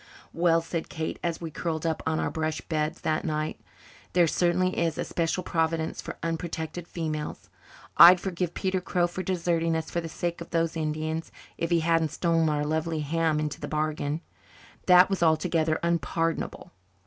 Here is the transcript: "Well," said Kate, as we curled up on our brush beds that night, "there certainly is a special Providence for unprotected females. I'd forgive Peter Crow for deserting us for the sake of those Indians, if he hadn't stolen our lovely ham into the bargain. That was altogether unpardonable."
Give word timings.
"Well," 0.33 0.61
said 0.61 0.89
Kate, 0.89 1.19
as 1.23 1.39
we 1.39 1.51
curled 1.51 1.85
up 1.85 2.01
on 2.07 2.19
our 2.19 2.31
brush 2.31 2.59
beds 2.61 3.01
that 3.01 3.23
night, 3.23 3.61
"there 4.13 4.25
certainly 4.25 4.75
is 4.75 4.97
a 4.97 5.05
special 5.05 5.43
Providence 5.43 6.01
for 6.01 6.17
unprotected 6.23 6.87
females. 6.87 7.51
I'd 7.97 8.19
forgive 8.19 8.55
Peter 8.55 8.81
Crow 8.81 9.05
for 9.05 9.21
deserting 9.21 9.75
us 9.75 9.91
for 9.91 10.01
the 10.01 10.09
sake 10.09 10.41
of 10.41 10.49
those 10.49 10.75
Indians, 10.75 11.31
if 11.59 11.69
he 11.69 11.81
hadn't 11.81 12.09
stolen 12.09 12.49
our 12.49 12.65
lovely 12.65 13.01
ham 13.01 13.39
into 13.39 13.61
the 13.61 13.67
bargain. 13.67 14.21
That 14.87 15.07
was 15.07 15.21
altogether 15.21 15.77
unpardonable." 15.83 16.71